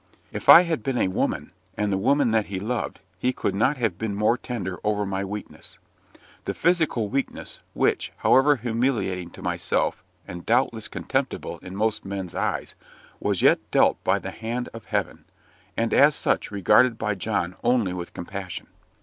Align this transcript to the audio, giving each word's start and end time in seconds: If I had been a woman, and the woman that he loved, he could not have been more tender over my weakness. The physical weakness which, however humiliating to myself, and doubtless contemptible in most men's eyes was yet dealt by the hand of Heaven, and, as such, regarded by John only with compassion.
If 0.31 0.49
I 0.49 0.63
had 0.63 0.81
been 0.81 0.97
a 0.97 1.09
woman, 1.09 1.51
and 1.77 1.93
the 1.93 1.97
woman 1.99 2.31
that 2.31 2.47
he 2.47 2.59
loved, 2.59 3.01
he 3.19 3.31
could 3.31 3.53
not 3.53 3.77
have 3.77 3.99
been 3.99 4.15
more 4.15 4.35
tender 4.35 4.79
over 4.83 5.05
my 5.05 5.23
weakness. 5.23 5.77
The 6.45 6.55
physical 6.55 7.07
weakness 7.07 7.61
which, 7.75 8.11
however 8.17 8.55
humiliating 8.55 9.29
to 9.29 9.43
myself, 9.43 10.03
and 10.27 10.43
doubtless 10.43 10.87
contemptible 10.87 11.59
in 11.59 11.75
most 11.75 12.03
men's 12.03 12.33
eyes 12.33 12.73
was 13.19 13.43
yet 13.43 13.59
dealt 13.69 14.03
by 14.03 14.17
the 14.17 14.31
hand 14.31 14.69
of 14.73 14.85
Heaven, 14.85 15.23
and, 15.77 15.93
as 15.93 16.15
such, 16.15 16.49
regarded 16.49 16.97
by 16.97 17.13
John 17.13 17.55
only 17.63 17.93
with 17.93 18.11
compassion. 18.15 18.65